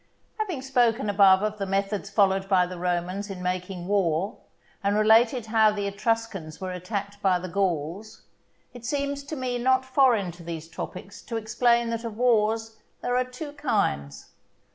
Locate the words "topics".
10.67-11.21